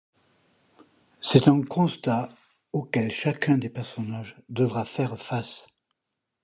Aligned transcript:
C'est 1.19 1.47
un 1.47 1.61
constat 1.61 2.29
auquel 2.73 3.11
chacun 3.11 3.59
des 3.59 3.69
personnages 3.69 4.35
devra 4.49 4.83
faire 4.83 5.15
face. 5.15 5.67